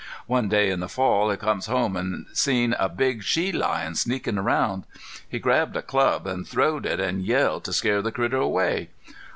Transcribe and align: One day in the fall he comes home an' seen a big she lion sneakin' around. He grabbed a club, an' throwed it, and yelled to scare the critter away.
One 0.25 0.49
day 0.49 0.71
in 0.71 0.79
the 0.79 0.89
fall 0.89 1.29
he 1.29 1.37
comes 1.37 1.67
home 1.67 1.95
an' 1.95 2.25
seen 2.33 2.73
a 2.79 2.89
big 2.89 3.21
she 3.21 3.51
lion 3.51 3.93
sneakin' 3.93 4.35
around. 4.39 4.85
He 5.29 5.37
grabbed 5.37 5.77
a 5.77 5.83
club, 5.83 6.25
an' 6.27 6.43
throwed 6.43 6.87
it, 6.87 6.99
and 6.99 7.23
yelled 7.23 7.65
to 7.65 7.71
scare 7.73 8.01
the 8.01 8.11
critter 8.11 8.37
away. 8.37 8.89